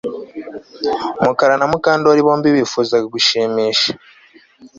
[1.23, 3.91] Mukara na Mukandoli bombi bifuzaga gushimisha